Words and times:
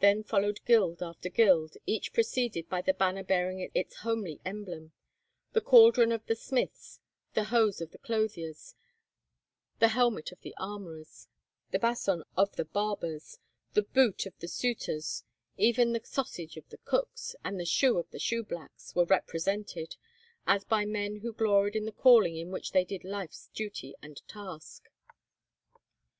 Then 0.00 0.24
followed 0.24 0.58
guild 0.66 1.04
after 1.04 1.28
guild, 1.28 1.76
each 1.86 2.12
preceded 2.12 2.68
by 2.68 2.82
the 2.82 2.92
banner 2.92 3.22
bearing 3.22 3.70
its 3.76 3.98
homely 3.98 4.40
emblem—the 4.44 5.60
cauldron 5.60 6.10
of 6.10 6.26
the 6.26 6.34
smiths, 6.34 6.98
the 7.34 7.44
hose 7.44 7.80
of 7.80 7.92
the 7.92 7.98
clothiers, 7.98 8.74
the 9.78 9.86
helmet 9.94 10.32
of 10.32 10.40
the 10.40 10.52
armourers, 10.58 11.28
the 11.70 11.78
bason 11.78 12.24
of 12.36 12.56
the 12.56 12.64
barbers, 12.64 13.38
the 13.74 13.84
boot 13.84 14.26
of 14.26 14.36
the 14.40 14.48
sutors; 14.48 15.22
even 15.56 15.92
the 15.92 16.00
sausage 16.02 16.56
of 16.56 16.68
the 16.70 16.78
cooks, 16.78 17.36
and 17.44 17.60
the 17.60 17.64
shoe 17.64 17.98
of 17.98 18.10
the 18.10 18.18
shoeblacks, 18.18 18.96
were 18.96 19.04
re 19.04 19.20
presented, 19.24 19.94
as 20.44 20.64
by 20.64 20.84
men 20.84 21.18
who 21.18 21.32
gloried 21.32 21.76
in 21.76 21.84
the 21.84 21.92
calling 21.92 22.36
in 22.36 22.50
which 22.50 22.72
they 22.72 22.84
did 22.84 23.04
life's 23.04 23.46
duty 23.54 23.94
and 24.02 24.26
task. 24.26 24.88